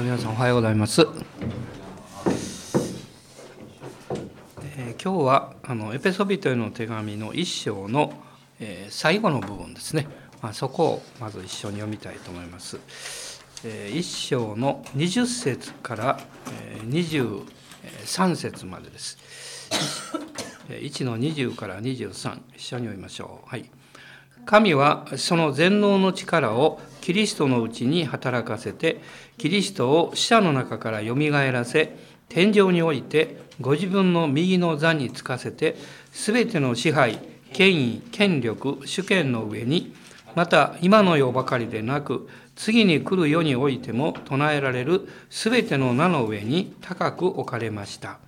[0.00, 1.02] 皆さんおはようございます。
[1.02, 8.10] えー、今日はあのエペソビトへの手紙の一章の、
[8.58, 10.08] えー、最後の部分ですね。
[10.40, 12.78] まあ、そこをまず一緒に読みたいと思います。
[13.66, 16.18] えー、一章の20節から、
[16.72, 17.44] えー、
[18.06, 19.18] 23節までです。
[20.70, 23.46] 1の20から23一緒に読みましょう。
[23.46, 23.68] はい。
[24.46, 29.02] 神はその全能の力をキリストのうちに働かせて
[29.36, 31.94] キリストを死者の中からよみがえらせ
[32.30, 35.76] 天井においてご自分の右の座につかせて
[36.12, 37.18] 全ての支配
[37.52, 39.94] 権威権力主権の上に
[40.34, 48.18] また今の世ばかりでなく次に来る世においても唱えられる全ての名の上に高く置かれました。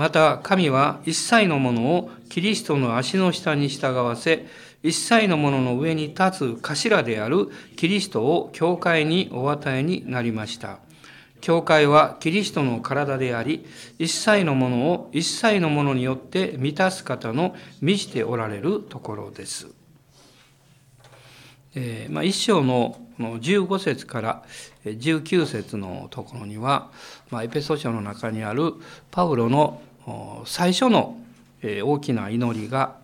[0.00, 4.46] また神は一切のものをキリストの足の下に従わせ
[4.82, 10.78] 一切のものの上に立つ頭であるキリストを教会にお与えになりました。
[11.42, 13.66] 教会はキリストの体であり、
[13.98, 19.68] 一切のものを一切のものによって満たす方の満ちておられるところです。
[21.74, 24.42] えーまあ、一章の15節から
[24.84, 26.90] 19節のところには、
[27.30, 28.72] まあ、エペソ書の中にある
[29.10, 29.82] パウロの
[30.46, 31.16] 最初の
[31.62, 32.96] 大きな祈りが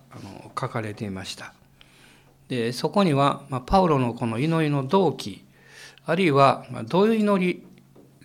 [0.59, 1.53] 書かれていました。
[2.49, 5.43] でそこには、ま、パウロのこの祈りの動機
[6.05, 7.67] あるいはどういう祈り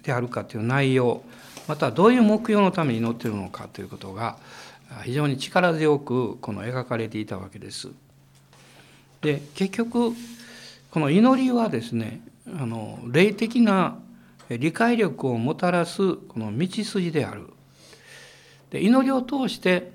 [0.03, 1.23] であるかという内容
[1.67, 4.37] またどういう目標のために祈っているのかということが
[5.05, 7.89] 非常に力強くこの描かれていたわけです。
[9.21, 10.13] で結局
[10.91, 12.21] この祈りはですね
[12.59, 13.97] あの霊的な
[14.51, 17.49] 理解力をもたらすこの道筋である。
[18.73, 19.93] で祈りを通して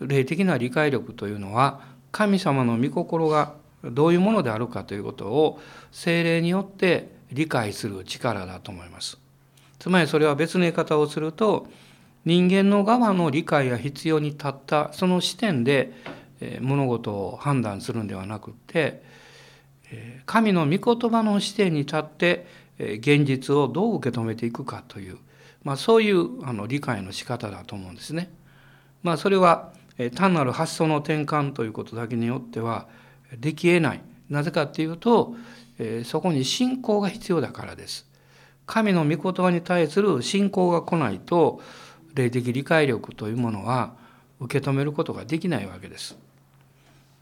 [0.00, 1.80] 霊的な理解力というのは
[2.12, 9.18] 神様の御心がどういうものであるかということを精霊によって理解する力だと思います。
[9.78, 11.66] つまりそれは別の言い方をすると
[12.24, 15.92] 人間の側の理解や必要に立ったその視点で
[16.60, 19.02] 物事を判断するんではなくって
[20.26, 22.46] 神の御言葉の視点に立って
[22.78, 25.18] 現実をどう受け止めていくかという、
[25.64, 28.30] まあ、そういうあの理解の仕方だと思うんですね。
[29.02, 29.72] まあ、それは
[30.14, 32.86] 単なる発想の転換ということだけによっては
[33.38, 34.00] できえない。
[34.30, 35.34] なぜかっていうと、
[35.78, 38.06] えそこに信仰が必要だからです。
[38.66, 41.60] 神の御言葉に対する信仰が来ないと、
[42.14, 43.94] 霊的理解力というものは
[44.40, 46.16] 受け止めることができないわけです。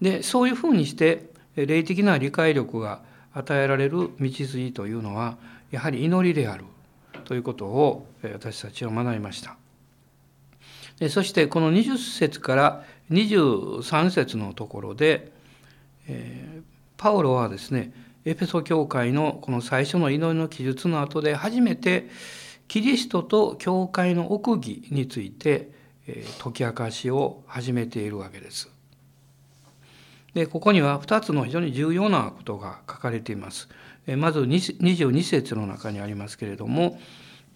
[0.01, 3.01] で、そういうふうにして、霊的な理解力が
[3.33, 5.39] 与えられる道筋というのは、
[5.71, 6.65] やはり祈りである
[7.29, 9.59] ということを私たちは学びました。
[10.99, 15.31] でそしてこの20節から23節のところで、
[16.09, 16.63] え、
[16.97, 17.93] パウロはですね
[18.25, 22.09] エペソ教会のこの最初の祈りの記述の後で初めて
[22.67, 25.69] キリストと教会の奥義について、
[26.07, 28.71] え、解き明かしを始めているわけです。
[30.33, 33.69] でここには2つの非常に重要なことが書かれています。
[34.17, 36.99] まず22節の中にありますけれども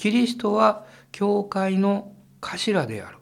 [0.03, 3.19] キリストは教会の頭である。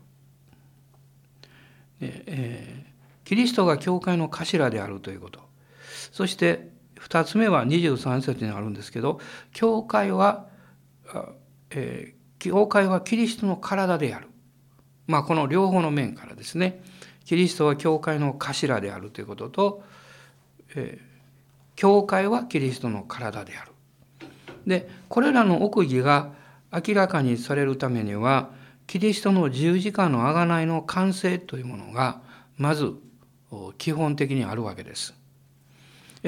[2.00, 2.90] えー
[3.22, 5.38] キリストが教会の頭であるということ
[6.10, 9.20] そして2つ目は23節にあるんですけど
[9.52, 10.48] 教会は、
[11.70, 14.26] えー、教会はキリストの体である
[15.06, 16.82] まあこの両方の面からですね
[17.24, 19.84] キリストは教会の頭であるということと、
[20.74, 21.04] えー、
[21.76, 23.70] 教会はキリストの体である。
[24.66, 26.39] でこれらの奥義が
[26.72, 28.50] 明らかにされるためには
[28.86, 32.20] キリストの十字架の贖いの完成というものが
[32.56, 32.94] まず
[33.78, 35.14] 基本的にあるわけです。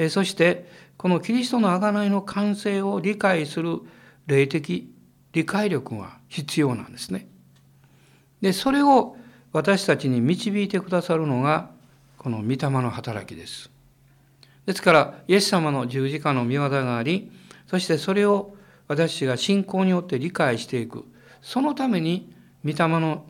[0.09, 3.79] そしてこのキリストの贖いの完成を理解する
[4.25, 4.91] 霊的
[5.33, 7.27] 理解力が必要なんですね。
[8.41, 9.17] でそれを
[9.51, 11.69] 私たちに導いてくださるのが
[12.17, 13.69] この御霊の働きです。
[14.65, 17.31] ですからイエス様の十字架の御業があり
[17.67, 18.55] そしてそれを
[18.87, 21.05] 私が信仰によって理解していく
[21.41, 22.33] そのために
[22.63, 23.25] 御霊の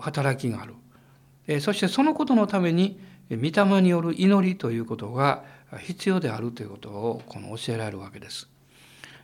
[0.00, 3.00] 働きがあるそしてそのことのために
[3.30, 5.44] 御霊による祈りということが
[5.78, 8.48] 必要であるということをこの教えられるわけです。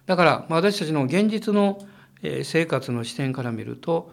[0.07, 1.79] だから私たちの現実の
[2.43, 4.11] 生活の視点から見ると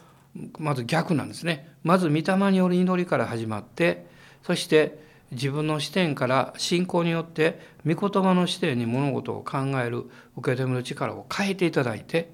[0.60, 1.74] まず逆なんですね。
[1.84, 4.06] まず御霊による祈りから始まって
[4.44, 12.32] そして自分の視点から信仰によって御言葉の視点に物事を考える受け止める力を変えていただいて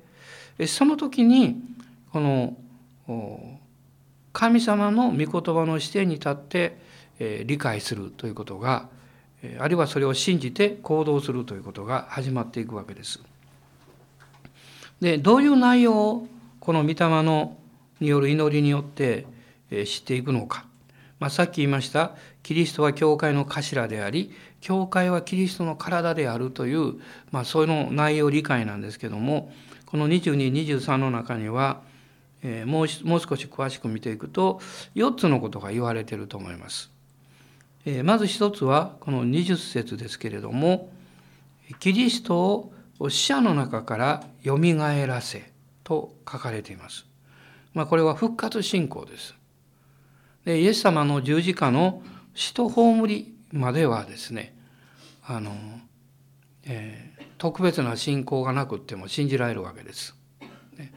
[0.67, 1.61] その時に
[2.11, 2.57] この
[4.33, 6.77] 神様の御言葉の視点に立って
[7.45, 8.89] 理解するということが
[9.59, 13.21] あるいはそれを信じて行動するということが始まっていくわけです。
[14.99, 16.27] でどういう内容を
[16.59, 17.57] この御霊の
[17.99, 19.25] による祈りによって
[19.85, 20.65] 知っていくのか、
[21.21, 26.95] まあ、さっき言いましたキリストは教会の頭であり教会はキリストの体であるという、
[27.29, 29.53] まあ、その内容理解なんですけども
[29.85, 31.83] この2223の中には、
[32.41, 34.61] えー、もうもう少し詳しく見ていくと
[34.95, 36.89] 4つのことが言われていると思います。
[37.85, 40.89] えー、まず一つはこの20節ですけれども
[41.79, 45.51] キリストを死者の中からよみがえらせ
[45.83, 47.05] と書かれています。
[47.75, 49.35] まあ、これは復活信仰です。
[50.45, 52.01] でイエス様の十字架の
[52.33, 54.55] 死と葬りまではですね
[55.23, 55.51] あの、
[56.65, 60.15] えー、特別な信仰がなくっても信じられるわけです。
[60.77, 60.91] ね、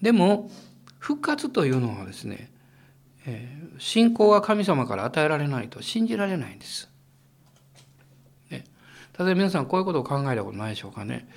[0.00, 0.50] でも
[0.98, 2.50] 復活というのはですね、
[3.26, 6.88] えー、信仰は神様から与えられないと信じられないんです。
[8.50, 8.64] ね、
[9.18, 11.28] 例えば皆さんこういうことを考えたことないでしょうかね。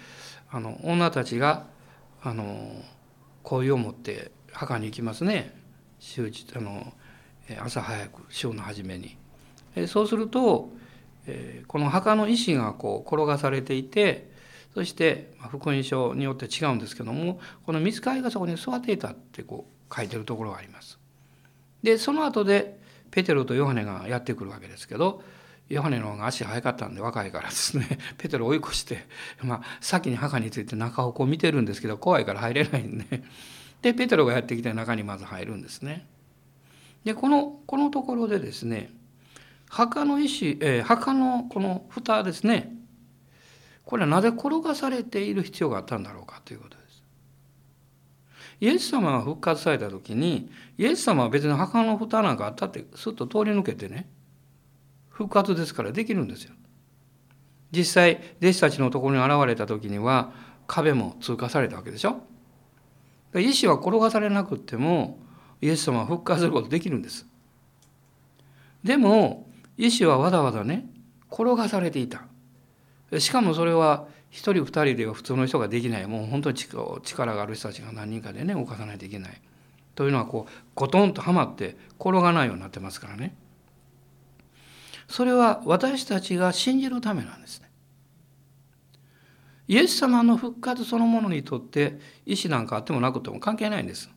[0.52, 1.68] あの女たちが
[2.22, 2.82] あの
[3.44, 5.54] こういうを持って墓に行きますね
[6.56, 6.94] あの
[7.58, 9.18] 朝早く週の初めに。
[9.88, 10.72] そうすると
[11.68, 14.30] この墓の石がこう転がされていて
[14.74, 21.00] そして福音書によって違うんですけどもこの見つかりがそこに座っていたってこう書いてるところがあります。
[21.84, 22.80] でその後で
[23.12, 25.24] ペテロとヨハネがやってくるわけですけど
[25.70, 29.06] ヨハネの方が足早かったんで若いからですね ペテロ追い越して、
[29.42, 33.24] まあ、先に墓について中をこう見てるんですけど怖いから入れないんで
[33.82, 36.08] でペテロがやってきて中にまず入るんですね。
[37.04, 38.92] でこのこのところでですね
[39.70, 42.76] 墓の石、えー、墓のこの蓋ですね
[43.86, 47.04] これはなぜ転がされている必要があったんだろうかということです。
[48.62, 54.10] イエス様が復活された時にイエス様は別に墓の蓋なんかあったってスッと通り抜けてね
[55.10, 56.54] 復活ですからできるんですよ。
[57.72, 60.34] 実際弟子たちのところに現れた時には
[60.68, 62.22] 壁も通過されたわけでしょ。
[63.36, 65.20] 石は転がされなくっても
[65.62, 67.26] イエス様は復活することできるんです。
[68.84, 69.48] でも
[69.78, 70.90] 石はわざわざね
[71.32, 72.24] 転がされていた。
[73.20, 79.42] しかもそれは一人二人では普通の人ができないもう本当に力がある人たちが何人かでね動かさないといけない。
[79.96, 83.36] というのはこうゴトンとはまって転がないようになってますからね。
[85.08, 87.70] それは私たちが信じるためなんですね。
[89.68, 94.10] イエス様の復活そのものにとって意思なんかあってもなくても関係ないんです。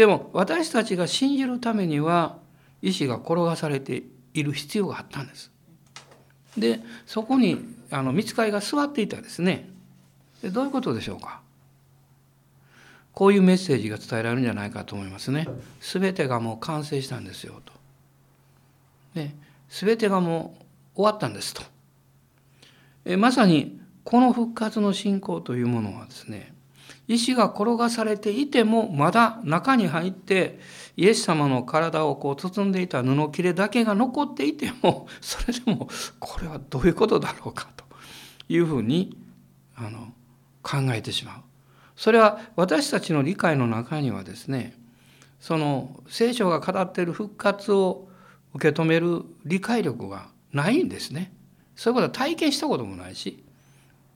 [0.00, 2.38] でも私たちが信じるためには
[2.80, 4.02] 意思が転がされて
[4.32, 5.50] いる必要があったんです。
[6.56, 7.58] でそこに
[7.90, 9.68] あの見つかりが座っていたですね
[10.40, 11.42] でどういうことでしょうか
[13.12, 15.46] こういうメッセージが伝えられるんじゃないかと思いますね。
[15.82, 17.74] 全てがもう完成したんですよと。
[19.14, 19.34] で
[19.68, 20.56] 全てがも
[20.94, 21.62] う終わったんですと。
[23.04, 26.54] えまさにこの復活の信仰というものはですね
[27.14, 30.60] 石が転がされていてもまだ中に入って
[30.96, 35.88] イエス様の体をこう包んでいた布切れだけが残っていても それでも
[36.20, 37.84] これはどういうことだろうかと
[38.48, 39.18] いうふうに
[39.74, 40.12] あの
[40.62, 41.40] 考えてしまう。
[41.96, 44.78] それは私たちの理解の中にはですね
[45.40, 48.08] その聖書が語っている復活を
[48.54, 51.32] 受け止める理解力がないんですね。
[51.74, 53.42] そういうことは体験したこともないし、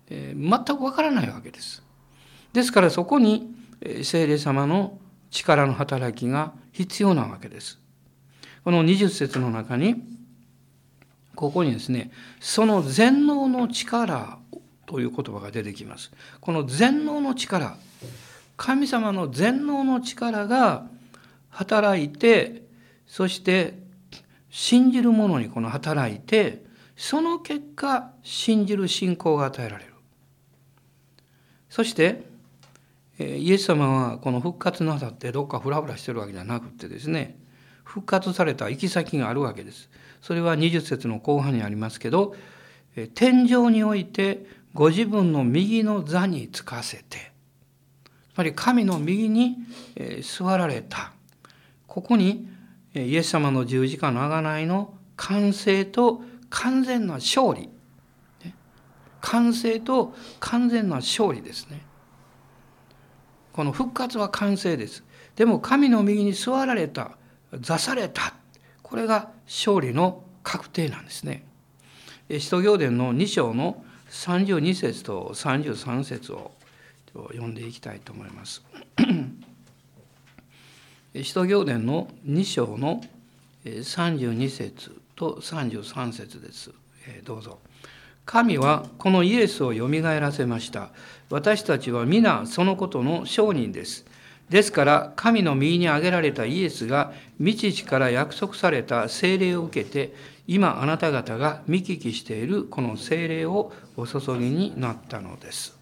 [0.08, 1.83] えー、全くわからないわけです。
[2.54, 3.52] ですからそこに
[4.04, 4.98] 聖霊様の
[5.30, 7.80] 力の働きが必要なわけです。
[8.62, 9.96] この20節の中に
[11.34, 14.38] ここにですねその全能の力
[14.86, 16.12] という言葉が出てきます。
[16.40, 17.76] この全能の力
[18.56, 20.86] 神様の全能の力が
[21.50, 22.62] 働いて
[23.08, 23.74] そして
[24.48, 26.62] 信じる者にこの働いて
[26.96, 29.94] その結果信じる信仰が与えられる
[31.68, 32.32] そして
[33.18, 37.38] イエス様はこの復活なさってどっかフラフラしてるわけじゃなくてですね
[37.84, 39.88] 復活された行き先があるわけです。
[40.20, 42.34] それは20節の後半にありますけど
[43.14, 47.32] 天井においてご自分の右の座につかせて
[48.32, 49.58] つまり神の右に
[50.22, 51.12] 座られた。
[51.86, 52.48] ここに
[52.94, 57.68] イエス様の十字架の贖いの完成と完全な勝利。
[59.20, 61.80] 完成と完全な勝利ですね。
[63.54, 65.04] この復活は完成です
[65.36, 67.12] でも神の右に座られた
[67.60, 68.34] 座された
[68.82, 71.44] これが勝利の確定なんですね
[72.28, 76.50] 使徒行伝の2章の32節と33節を
[77.14, 78.62] 読んでいきたいと思います
[81.14, 83.00] 使徒行伝の2章の
[83.64, 86.72] 32節と33節です。
[87.22, 87.60] どうぞ。
[88.26, 90.90] 神はこのイエスをよみがえらせました。
[91.30, 94.06] 私たちは皆そのことの証人です。
[94.48, 100.14] ですから神の右に挙げられたイエスが未知から約束された聖霊を受けて
[100.46, 105.78] 今あなた方が見聞きしているこの聖霊をお注ぎになったのです。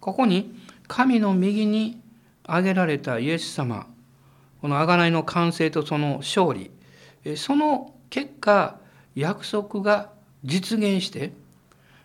[0.00, 0.54] ここに
[0.86, 2.00] 神の右に
[2.44, 3.86] 挙げられたイエス様
[4.60, 6.70] この贖いの完成とその勝利
[7.36, 8.78] その結果
[9.14, 10.10] 約束が
[10.44, 11.32] 実現して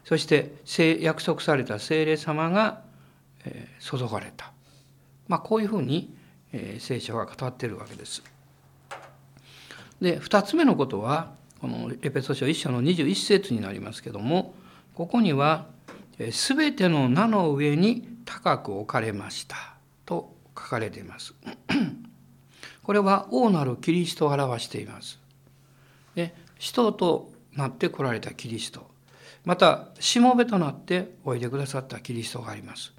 [0.09, 0.55] そして
[1.01, 2.81] 約束された聖霊様が
[3.79, 4.51] 注がれた、
[5.27, 6.11] まあ、こういうふうに
[6.79, 8.23] 聖書が語っているわけです。
[10.01, 14.55] で2つ目のことはこのエペソ書1章の21節になりますけども
[14.95, 15.67] ここには
[16.17, 19.75] 「全ての名の上に高く置かれました」
[20.07, 21.35] と書かれています。
[22.81, 25.19] これは王なるキリストを表しています。
[26.15, 28.88] で使徒となって来られたキリスト
[29.49, 32.93] またしもべとなっておいでくださったキリストがあります。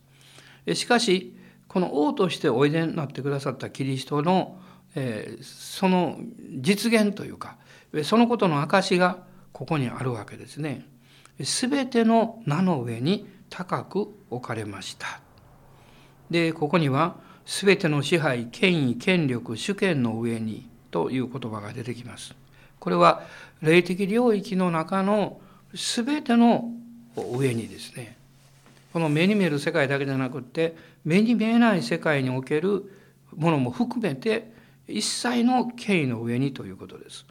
[0.74, 1.32] しかし
[1.68, 4.58] この王としておいでになってくださったキリストの、
[4.96, 6.18] えー、その
[6.58, 7.56] 実現というか
[8.02, 9.18] そのことの証が
[9.52, 10.84] ここにあるわけですね。
[11.44, 15.20] すべての名の上に高く置かれました。
[16.32, 17.14] でここには
[17.46, 22.34] すべての支配権威権力主権の上にという言葉が出てきます。
[22.80, 23.22] これは
[23.62, 25.40] 霊的領域の中の
[25.74, 26.70] すべての
[27.16, 28.16] 上にですね
[28.92, 30.74] この目に見える世界だけじゃなくって
[31.04, 32.92] 目に見えない世界における
[33.36, 34.52] ものも含めて
[34.88, 37.24] 一切の権威の上にということです。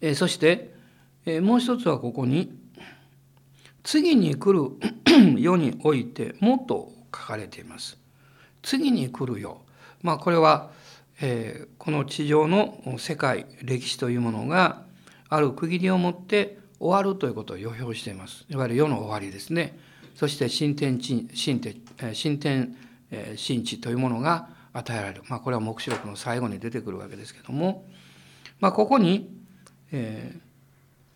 [0.00, 0.74] えそして、
[1.24, 2.52] えもう一つはここに
[3.82, 4.72] 次に来る
[5.40, 7.96] 世においてもっと書かれています。
[8.62, 9.62] 次に来る世。
[10.02, 10.70] まあこれは、
[11.22, 14.83] えー、この地上の世界歴史というものが
[15.34, 18.44] ある区切りを持って終わるということを予表しています。
[18.48, 19.78] いわゆる世の終わりですね。
[20.14, 21.76] そして新天地新天
[22.12, 22.76] 新天
[23.36, 25.22] 新地というものが与えられる。
[25.28, 27.84] まあこれは黙示録の最後に出てくるわけですけども、
[28.60, 29.30] まあここに、
[29.92, 30.40] えー、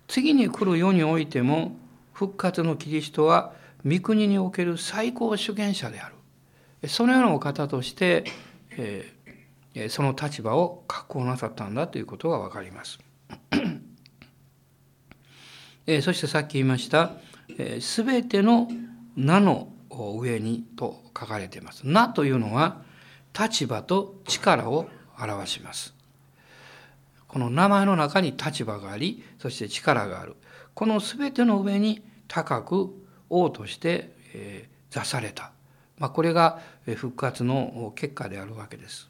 [0.08, 1.76] 次に来る世においても
[2.12, 3.52] 復活のキリストは
[3.84, 6.88] 御国における最高主権者である。
[6.88, 8.24] そのようなお方として、
[8.70, 12.98] えー、その立場を確保なさったんだということが分かります。
[15.90, 17.12] えそしてさっき言いました
[17.80, 18.68] 「す、べ、ての
[19.16, 21.80] 名の上に」と書かれています。
[21.86, 22.82] 名というのは
[23.32, 24.86] 立場と力を
[25.18, 25.94] 表します。
[27.26, 30.36] この名前の中に立場がありそして力がある
[30.74, 32.90] この全ての上に高く
[33.30, 35.52] 王としてえ座された、
[35.98, 39.08] まあ、これが復活の結果であるわけです。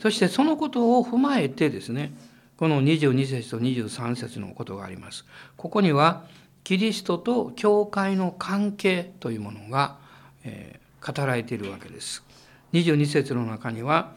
[0.00, 2.12] そしてそのことを踏まえてですね
[2.56, 5.24] この22節と23節のことがあります。
[5.56, 6.24] ここには
[6.62, 9.98] キリストと教会の関係というものが、
[10.44, 12.24] えー、語られているわけです。
[12.72, 14.12] 22節の中には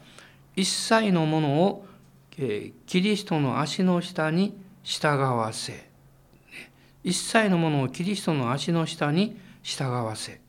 [0.56, 1.86] 一切のものを、
[2.36, 5.88] えー、キリストの足の下に従わせ
[7.04, 10.40] 一切のものをキリストの足の下に従わせ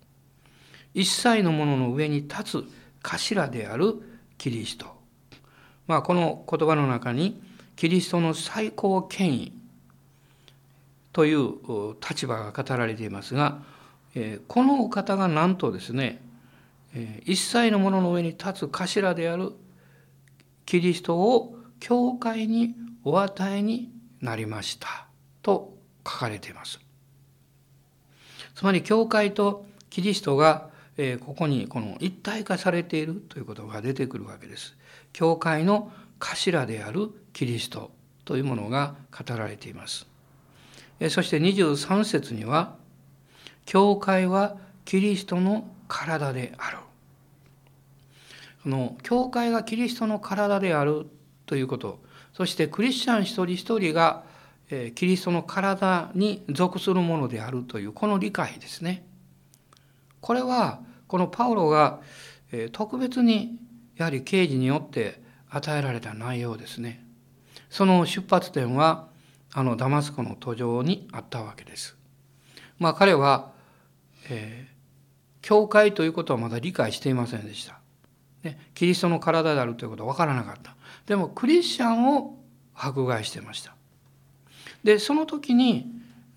[0.93, 2.63] 一切のものの上に立つ
[3.03, 3.95] 頭である
[4.37, 4.87] キリスト
[5.85, 7.41] まあこの言葉の中に
[7.79, 9.53] キリストの最高権威
[11.13, 11.53] という
[12.05, 13.61] 立場が語られていますが
[14.49, 16.21] このお方がなんとですね
[17.23, 19.53] 一切のものの上に立つ頭である
[20.65, 25.07] キリストを教会にお与えになりました
[25.41, 25.73] と
[26.05, 26.81] 書かれています。
[28.55, 30.69] つまり教会とキリストが
[31.21, 34.75] ここにこの一体化されているということが出てくるわけです。
[35.13, 37.09] 教会の頭である
[37.39, 37.89] キリスト
[38.25, 40.05] というものが語られています。
[41.09, 42.75] そして23節には
[43.65, 46.79] 「教会はキリストの体である」
[48.63, 51.07] この教会がキリストの体である
[51.45, 52.03] ということ
[52.33, 54.25] そしてクリスチャン一人一人が
[54.95, 59.05] キリストの体に属するものであるというこの理解ですね。
[60.19, 62.01] これはこのパウロが
[62.73, 63.57] 特別に
[63.95, 67.05] やはり刑事によって与えられた内容ですね。
[67.69, 69.07] その出発点は
[69.53, 71.97] あのダマスコの途上にあったわけです。
[72.77, 73.51] まあ彼は、
[74.29, 74.73] えー、
[75.41, 77.79] 教会ということはまだ理解していませんでした。
[78.43, 80.75] ね、キリストの体であるということは分からなかった。
[81.05, 82.37] でもクリスチャンを
[82.75, 83.75] 迫害してました。
[84.83, 85.87] でその時に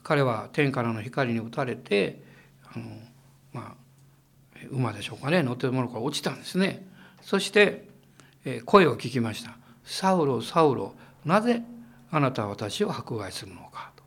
[0.02, 2.22] 彼は天からの光に打たれて
[2.74, 2.84] あの
[3.52, 3.82] まあ
[4.70, 6.86] 馬でしょうかね乗ってるものから落ちたんですね。
[7.20, 7.86] そして
[8.44, 9.56] え声を聞きました。
[9.84, 10.94] サウロサウロ
[11.24, 11.62] なぜ
[12.10, 14.02] あなたは私を迫害するのかと。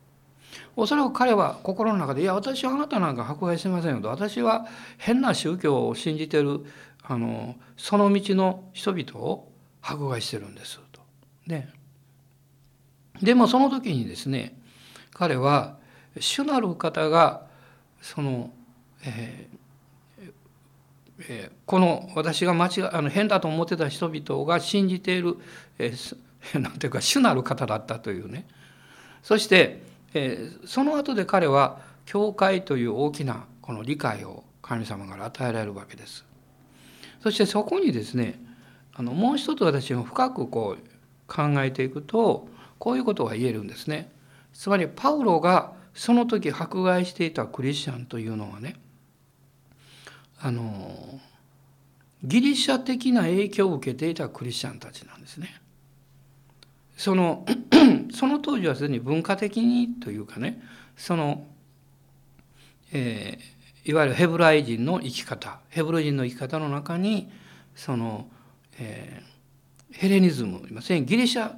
[0.76, 4.66] おそらく彼は心の中で「いや私はあなたなんか迫害してませんよ」と「私は
[4.98, 6.64] 変な宗教を信じてる
[7.02, 9.50] あのその道の人々を
[9.82, 11.00] 迫害してるんです」と。
[11.46, 11.72] ね、
[13.22, 14.60] でもその時にですね
[15.12, 15.76] 彼は
[16.18, 17.46] 主なる方が
[18.00, 18.50] その、
[19.04, 19.56] えー
[21.28, 25.36] え、この私が間違あの変だと思ってた人々が信じている、
[25.78, 26.16] えー、
[26.58, 28.46] なんていうか主なる方だったというね
[29.22, 29.86] そして
[30.18, 36.24] えー、その後で彼は教会という大きなこの理解を神様から与えられるわけです。
[37.22, 38.40] そしてそこにですね
[38.94, 40.86] あのもう一つ私も深くこう
[41.26, 42.48] 考えていくと
[42.78, 44.10] こういうことが言えるんですね。
[44.54, 48.76] つまりパウロがその時迫害していたクリスチャンというのはね
[50.40, 51.20] あの
[52.22, 55.60] ギリシャ的な影響を受けていたクリスチャンたちなんですね。
[56.96, 57.46] その
[58.12, 60.60] その当時はすでに文化的にというかね
[60.96, 61.46] その、
[62.92, 67.30] えー、いわゆるヘブライ人の生き方ヘブル人の生き方の中に
[67.74, 68.28] その、
[68.78, 71.52] えー、ヘレニズムませんギリシャ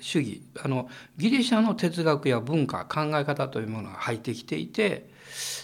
[0.00, 5.08] 主義あのギリシャの哲学や文化考え方というものが入ってきていて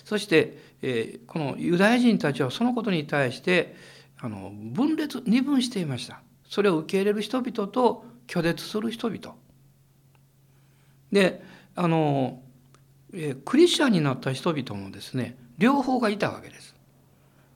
[0.05, 3.77] そして、えー、このユダヤ人たちはそのことに対して
[4.21, 6.21] あの分裂二分していました。
[6.49, 9.35] それを受け入れる人々と拒絶する人々
[11.11, 11.43] で
[11.75, 12.41] あの
[13.13, 16.75] えクリスチャンになった人々もですね両方がいたわけです。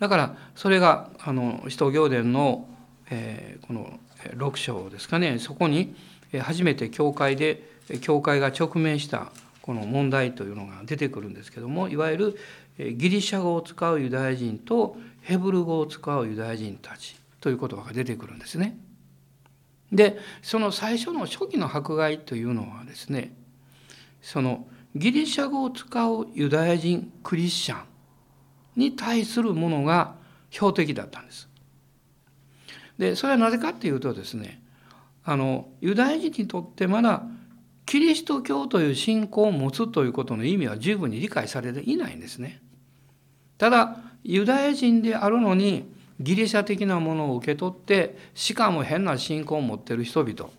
[0.01, 2.67] だからそれがあの使徒行伝の、
[3.11, 4.01] えー、この
[4.37, 5.95] 6章ですかねそこに
[6.41, 7.63] 初めて教会で
[8.01, 12.37] 教会が直面したこの問題というのが出てくるんですけどもいわゆ
[12.79, 18.77] るギリシャ語を使うユダヤ人とヘブル語を使うユダヤ人たちという言葉が出てくるんですね。
[19.93, 23.35] でその最初の初期の迫害というのはですね
[24.23, 27.85] そのギリシャ語を使うユダヤ人クリスチャン
[28.77, 30.15] に対するものが
[30.51, 31.49] 標的だったんです。
[32.99, 34.63] でそれはなぜかっていうとですね
[35.25, 37.23] あのユダヤ人にとってまだ
[37.85, 42.63] キリスト教という信仰を持つということの意味は十分に理解されていないんですね。
[43.59, 45.92] ただユダヤ人であるのに
[46.23, 50.51] ギリシャ的なものを受け取ってしかも変な信仰を持ってる人々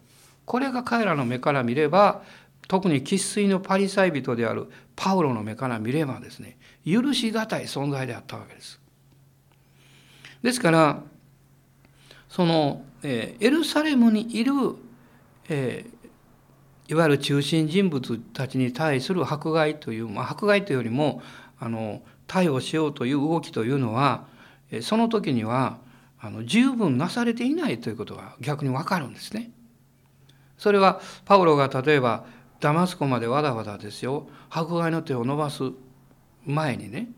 [0.45, 2.23] これが彼らの目から見れば
[2.67, 8.79] 特に生粋のパリサイ人であるパウロの目から見ればですね許し難い存在であったわけです。
[10.41, 11.01] ですから
[12.27, 14.53] その、え、エルサレムにいる、
[15.47, 15.85] え、
[16.87, 21.21] いわゆる中心人物たちに対する迫害という、まあ、迫害というよりも
[21.59, 24.25] あの逮捕しようという動きというのは
[24.81, 25.77] その時には
[26.19, 29.51] あの十分なされていないということが逆に分かるんですね。
[30.57, 32.25] それはパウロが例えば
[32.59, 35.63] ダマスコまでわざわざですよ迫害の手を伸ばす
[36.45, 37.09] 前にね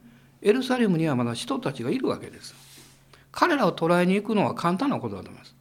[0.42, 2.56] エルサレムにはまだ人たちがいるわけです。
[3.32, 5.56] 彼らを捕らえに行くのは簡単なことだと思います。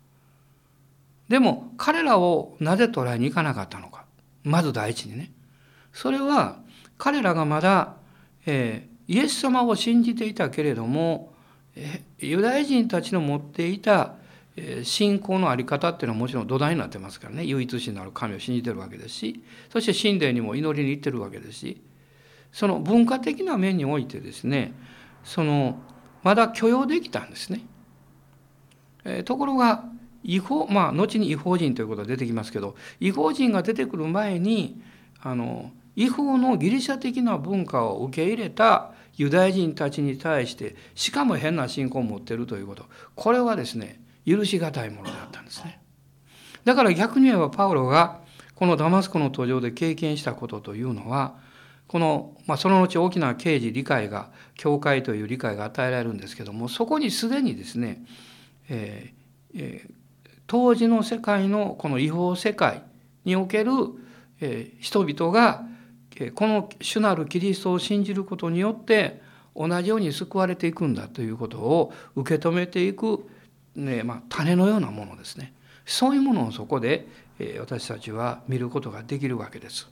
[1.28, 4.04] でも彼らをなぜ捕らえに行かなかったのか
[4.42, 5.32] まず第一にね
[5.92, 6.58] それは
[6.98, 7.96] 彼らがまだ、
[8.46, 11.33] えー、イエス様を信じていたけれども
[12.18, 14.14] ユダヤ人たちの持っていた
[14.84, 21.82] 信仰の在り方っていうのはもちろん土台になってますからね唯一神なる神を信じてるわけですしそして神殿にも祈りに行ってるわけですし
[22.52, 24.72] その文化的な面においてですね
[25.24, 25.80] その
[26.22, 27.62] まだ許容できたんですね。
[29.04, 29.84] えところが
[30.22, 34.80] 違法まあ後に違法人ということが出てきますけど違法人が出てくる前に
[35.20, 45.80] あの違法のギリシャ的な文化を受け入れたユダヤ人たちに対してしかも変な信仰を持っているということこれはですね許し難いものだったんですね。
[46.64, 48.20] だから逆に言えばパウロが
[48.54, 51.36] このダマスコの途上で経験したことというのは
[51.86, 58.02] この、まあ、その後大きな刑事理解が教会という理解が与えられるんですけどもそこにすでにですね、
[58.68, 59.90] えーえー、
[60.46, 62.82] 当時の世界のこの違法世界
[63.24, 63.72] における、
[64.40, 65.64] えー、人々が
[66.34, 69.20] この主なるキリストを信じることによって
[69.56, 73.26] 同じように救われていくんだということを受け止めていく、
[73.76, 75.52] ねまあ、種のようなものですね
[75.86, 77.06] そういうものをそこで
[77.60, 79.88] 私たちは見ることができるわけです。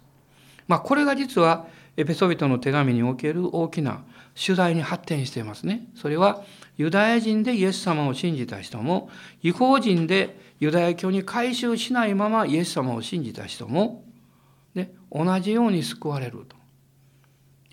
[0.69, 4.05] まあ、これが実はエペソビトの手紙における大きな
[4.35, 5.87] 取材に発展していますね。
[5.95, 6.43] それは
[6.77, 9.11] ユダヤ人でイエス様を信じた人も
[9.43, 14.05] 違法人でユダヤ教に改宗しないままイエス様を信じた人も
[14.75, 16.57] ね、同じように救われると。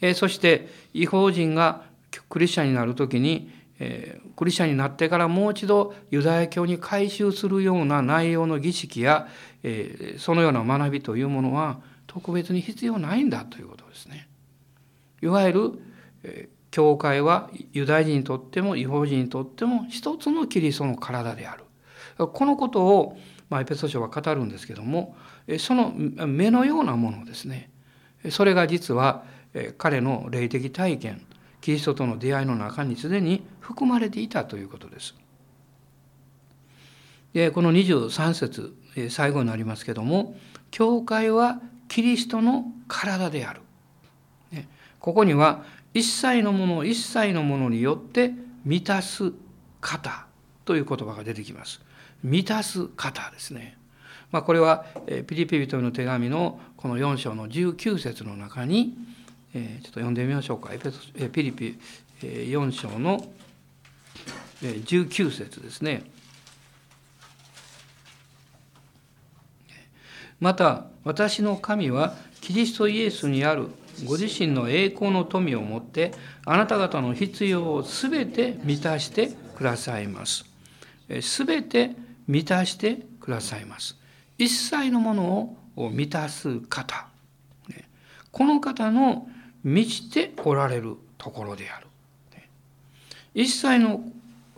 [0.02, 1.84] えー、そして違法人が
[2.30, 9.28] クリスチャンになる時に、えー、クリスチャンになってからもう一度ユダヤ教に改宗するような内容の儀式や、
[9.64, 14.28] えー、そのような学びというものは特別に必要ないんだということですね。
[15.22, 21.64] いわゆる教会はユダヤ人にとっても違法人にとっても一つのキリストの体である
[22.28, 23.18] このことを、
[23.50, 25.16] まあ、エペソ書は語るんですけども
[25.58, 27.70] その目のようなものですね
[28.30, 29.24] それが実は
[29.78, 31.26] 彼の霊的体験
[31.62, 35.16] キリストとの出会いの中にすでに含まれていたということです。
[37.34, 38.76] でこの23節
[39.10, 40.36] 最後になりますけども
[40.72, 43.62] 「教会はキリストの体である」
[45.00, 48.34] ここには一切のものを一切のものによって
[48.66, 49.32] 満たす
[49.80, 50.26] 方
[50.66, 51.82] という言葉が出てきます。
[52.22, 53.79] 満たす方ですね。
[54.32, 54.86] まあ、これは
[55.28, 58.96] ピリピ人の手紙のこの4章の19節の中に
[59.54, 60.72] えちょっと読んでみましょうか。
[61.32, 61.80] ピリピ
[62.22, 63.26] 4章の
[64.62, 66.04] 19節ですね。
[70.40, 73.68] また私の神はキリストイエスにある
[74.06, 76.14] ご自身の栄光の富をもって
[76.46, 80.46] あなた方の必要をすべて満たしてくださいます。
[81.22, 81.92] すべて
[82.28, 83.98] 満たしてくださいます。
[84.40, 87.08] 一切のものを満たす方。
[88.32, 89.28] この方の
[89.64, 91.88] 満ちておられるところである。
[93.34, 94.02] 一切の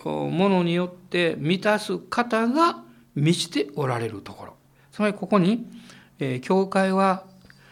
[0.06, 2.84] ものによって満たす方が
[3.16, 4.54] 満ちておられるところ。
[4.92, 5.66] つまりここに、
[6.20, 7.24] え教会は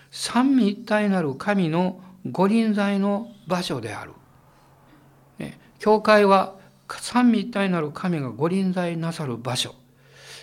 [0.10, 4.14] 三位一体なる神の御臨在の場所である。
[5.38, 6.56] ね、教会は
[6.88, 9.76] 三位一体なる神が御臨在なさる場所。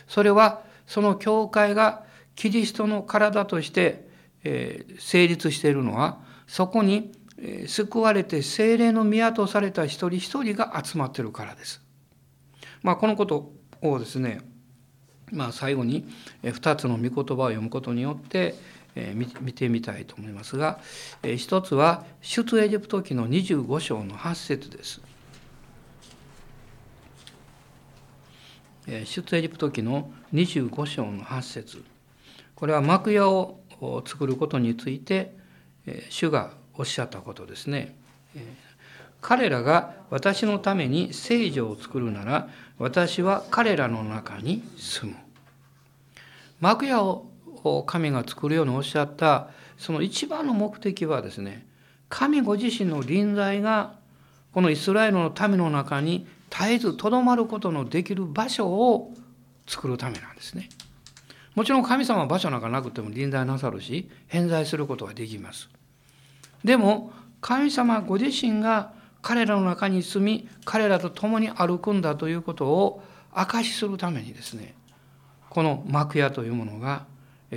[0.07, 4.07] それはその教会がキリストの体として、
[4.99, 7.12] 成立しているのはそこに
[7.66, 11.83] 救われて精霊の宮とされた一人一人が集まっているからです。
[12.83, 14.40] まあ、このことをですね、
[15.33, 16.07] まあ、最後に
[16.44, 18.55] 2つの御言葉を読むことによって
[19.14, 20.79] 見てみたいと思いますが
[21.37, 25.03] 一つは出エジプト記の25章の8節です。
[28.87, 31.85] 出エジプト記の25章の8節
[32.55, 33.59] これは幕屋を
[34.07, 35.35] 作ることについて
[36.09, 37.96] 主がおっしゃったことですね。
[39.20, 45.16] 彼らが私のために聖女を作るなら私は彼らの中に住む。
[46.61, 47.27] 幕屋を
[47.87, 51.66] 神が作るようにおっしゃったその一番の目的はですね
[52.09, 53.94] 神ご自身の臨在が
[54.53, 59.12] このイスラエルの民の中に絶えずとどまることのできる場所を
[59.66, 60.68] 作るためなんですね。
[61.54, 65.68] もちろん神様は場所なんかなくても臨在なさるし偏在することができます。
[66.62, 74.74] でも神様ご自身が彼らの中に住み彼らと共に歩くんだということを証しするためにですね
[75.50, 77.06] この幕屋というものが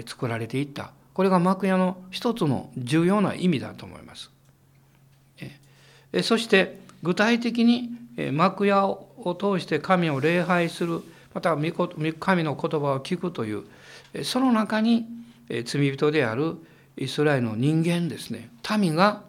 [0.05, 4.31] 作られていったこれが幕屋の一つの重要な意味だと思います。
[6.23, 7.91] そして具体的に
[8.31, 11.01] 幕屋を通して神を礼拝する
[11.33, 13.63] また神の言葉を聞くという
[14.23, 15.05] その中に
[15.65, 16.57] 罪人である
[16.97, 18.49] イスラエルの人間ですね。
[18.77, 19.21] 民が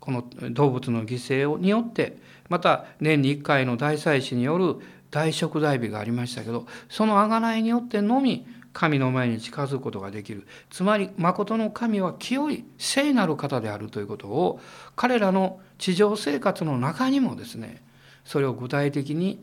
[0.00, 2.18] この動物の犠牲によって
[2.48, 4.76] また年に1回の大祭司による
[5.10, 14.60] 大食材日がありましたけどその贖いによってのみ神の前に近づくことができるつまり誠の神は清い聖なる方であるということを
[14.96, 17.82] 彼らの地上生活の中にもですね
[18.24, 19.42] それを具体的に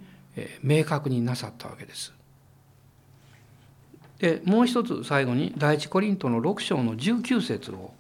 [0.61, 2.13] 明確になさったわけです。
[4.19, 7.93] でもう一つ最後に第一コリントの6章の19節を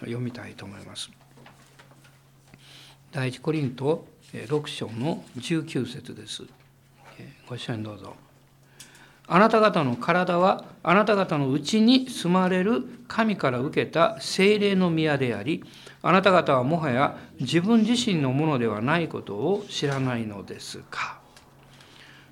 [0.00, 1.10] 読みたいと思います。
[3.12, 6.44] 第一コリント6章の19節です。
[7.46, 8.27] ご一緒にどうぞ。
[9.30, 15.62] あなた方の体はあなた方のうちに住まれる神から受けた精霊の宮であり
[16.00, 21.18] あなた方はもはや自分自身のものではないことを知らないのですか。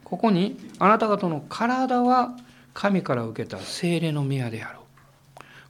[0.04, 2.36] ここにあなた方の体は
[2.72, 4.78] 神から受けた精霊の宮である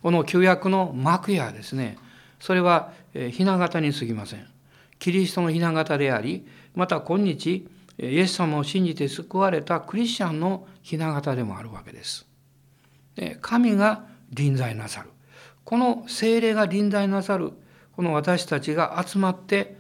[0.03, 1.97] この旧約の幕屋ですね
[2.39, 4.47] それは雛形に過ぎません。
[4.99, 7.67] キリストの雛形でありまた今日
[7.99, 12.27] イエス様を信じて救われたクリスチャンの雛形でもあるわけです。
[13.41, 15.11] 神が臨在なさる。
[15.65, 17.53] この精霊が臨在なさる
[17.93, 19.77] この私たちが集まって、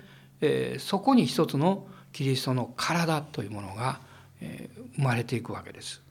[0.79, 4.01] そこに一つのキリストの体というものが、
[4.41, 6.03] 生まれていくわけです。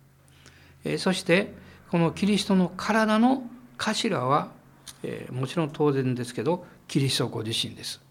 [0.97, 1.53] そして
[1.89, 3.43] このキリストの体の
[3.77, 4.51] 頭は、
[5.31, 8.01] もちろん当然ですけどキリストご自身です。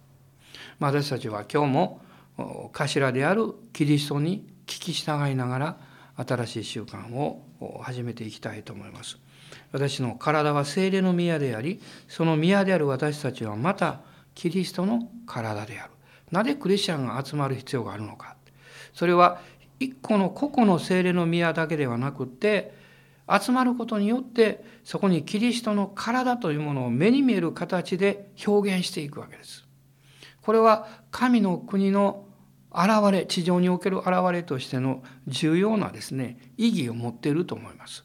[0.80, 2.00] 私たちは今日も
[2.36, 5.76] 頭であるキリストに聞き従いながら
[6.16, 7.42] 新しい習慣を
[7.82, 9.18] 始めていきたいと思います。
[9.72, 14.00] 私の体は精霊の宮でありその宮である私たちはまた
[14.34, 15.92] キリストの体である。
[16.30, 18.36] なぜクリスチャンが集まる必要があるのか。
[18.92, 19.40] それは
[19.78, 22.74] 一個の個々の精霊の宮だけではなくて
[23.28, 29.64] 集まることによってそこにキリストの体というものを目に見える形で表現していくわけです。
[30.42, 32.23] これは神の国の
[32.74, 38.04] 現れ地上における現れとしての重要なですね意義を持っていると思います。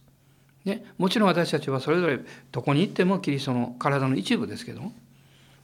[0.66, 2.20] ね、もちろん私たちはそれぞれ
[2.52, 4.94] どこに行ってもキリストの体の一部ですけども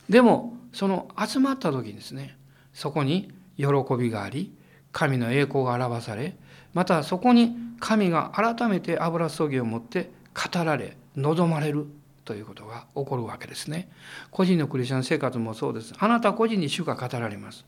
[0.09, 2.37] でもその集まった時にですね
[2.73, 3.65] そこに喜
[3.99, 4.53] びがあり
[4.93, 6.35] 神の栄光が表され
[6.73, 11.87] またそこに神が改めて油注ぎを持って語られ望まれる
[12.23, 13.87] ということが起こるわけですね。
[14.31, 15.93] 個人のクリスチャン生活もそうです。
[15.97, 17.65] あなた個人に主が語られます。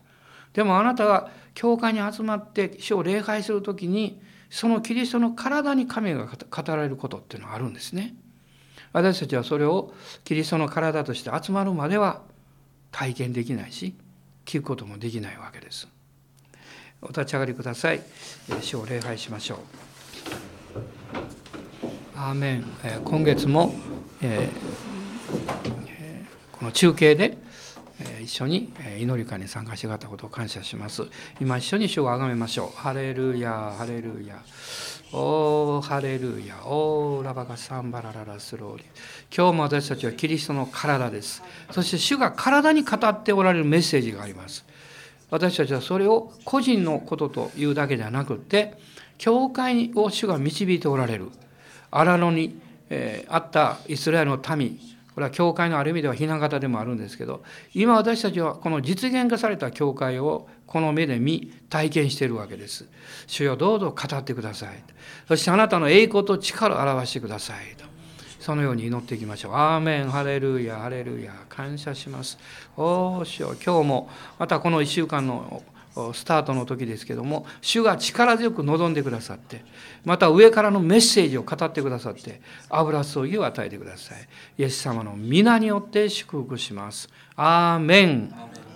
[0.52, 8.14] でもあなたが教会に集まって主を礼拝する時にそのキリストの体に神が語られることっていうのがあるんですね。
[8.92, 9.92] 私たちはそれを
[10.24, 12.22] キリストの体として集まるまでは
[12.90, 13.94] 体験できないし
[14.46, 15.88] 聞くこともできないわけです。
[17.02, 18.00] お立ち上がりください。
[18.60, 19.58] 主を礼拝しましょう。
[22.16, 22.64] アーメン。
[23.04, 23.74] 今月も、
[24.20, 25.68] えー、
[26.50, 27.38] この中継で
[28.22, 31.02] 一緒に祈り会に参加してくれたことを感謝します。
[31.40, 32.76] 今一緒に主をあがめましょう。
[32.76, 34.42] ハレルヤ、ハレルヤ。
[35.12, 38.84] おー、ハレルヤ、おー、ラバガサンバラララスローリ
[39.34, 41.42] 今日も私たちはキリストの体です。
[41.70, 44.66] そして主が体に語っておられるメッセージがあります。
[45.30, 48.74] 私たちはそれを個人のことというだけではなくて
[49.16, 51.30] 教会を主が導いておられる
[51.90, 54.78] 荒野に、え、あったイスラエルの民
[55.18, 57.42] これは教会のある意味では避難型でもあるんですけど
[57.74, 62.86] 今私たちはこの実現化された教会をこの目で見体験しているわけです。
[63.26, 64.68] 主よどうぞ語ってください。
[65.26, 67.84] そしてあなたの栄光と力を表してくださいと。
[68.38, 69.54] そのように祈っていきましょう。
[69.54, 72.38] アーメン、ハレルヤ、ハレルヤ、感謝します。
[72.76, 75.64] おーしよ、今日もまたこの1週間の
[76.12, 79.64] スタートの時ですけども、主が力強く望んでくださって、
[80.04, 84.18] また上からのメッセージを語ってくださって、油注ぎを与えてください。
[84.58, 87.08] イエス様の皆によって祝福します。
[87.36, 88.34] アーメン。